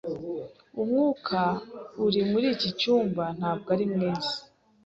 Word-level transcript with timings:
Umwuka 0.81 1.39
uri 2.05 2.21
muri 2.31 2.45
iki 2.55 2.69
cyumba 2.79 3.23
ntabwo 3.37 3.67
ari 3.75 3.85
mwiza. 3.93 4.35